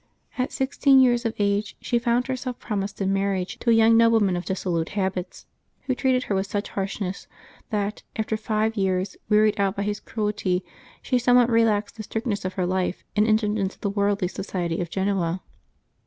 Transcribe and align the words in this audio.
At 0.35 0.51
sixteen 0.51 0.99
years 0.99 1.25
of 1.25 1.35
age 1.37 1.77
she 1.79 1.99
found 1.99 2.25
herself 2.25 2.57
promised 2.57 2.99
in 3.03 3.13
marriage 3.13 3.59
to 3.59 3.69
a 3.69 3.73
young 3.73 3.95
nobleman 3.95 4.35
of 4.35 4.45
dissolute 4.45 4.89
habits, 4.97 5.45
who 5.83 5.93
treated 5.93 6.23
her 6.23 6.33
with 6.33 6.47
such 6.47 6.69
harshness 6.69 7.27
that, 7.69 8.01
after 8.15 8.35
five 8.35 8.75
years, 8.75 9.15
wearied 9.29 9.59
out 9.59 9.75
by 9.75 9.83
his 9.83 9.99
cruelty, 9.99 10.65
she 11.03 11.19
somewhat 11.19 11.51
relaxed 11.51 11.97
the 11.97 12.01
strictness 12.01 12.43
of 12.45 12.53
her 12.53 12.65
life 12.65 13.03
and 13.15 13.27
entered 13.27 13.59
into 13.59 13.77
the 13.79 13.91
worldly 13.91 14.27
soci 14.27 14.65
ety 14.65 14.81
of 14.81 14.89
Genoa. 14.89 15.43